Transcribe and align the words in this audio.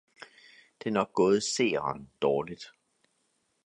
Det 0.79 0.87
er 0.87 0.91
nok 0.91 1.13
gået 1.13 1.41
'seeren' 1.43 2.09
dårligt! 2.21 2.65